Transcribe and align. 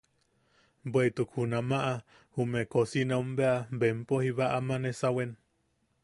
Bweʼituk 0.91 1.29
junamaʼa 1.35 1.91
jume 2.35 2.61
kosineom 2.71 3.27
bea 3.37 3.53
bempo 3.79 4.15
jiba 4.23 4.45
ama 4.57 4.75
nesawen. 4.83 5.31